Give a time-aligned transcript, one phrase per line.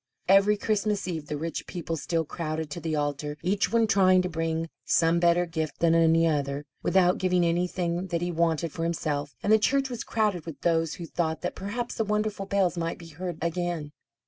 [0.27, 4.29] Every Christmas Eve the rich people still crowded to the altar, each one trying to
[4.29, 9.35] bring some better gift than any other, without giving anything that he wanted for himself,
[9.43, 12.97] and the church was crowded with those who thought that perhaps the wonderful bells might
[12.97, 13.91] be heard again.